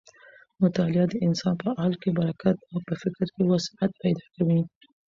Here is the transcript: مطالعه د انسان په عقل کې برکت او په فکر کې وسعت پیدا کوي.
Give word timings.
مطالعه 0.61 1.05
د 1.09 1.13
انسان 1.27 1.53
په 1.61 1.67
عقل 1.71 1.93
کې 2.01 2.09
برکت 2.19 2.57
او 2.71 2.77
په 2.87 2.93
فکر 3.01 3.25
کې 3.35 3.41
وسعت 3.51 3.91
پیدا 4.03 4.25
کوي. 4.35 4.59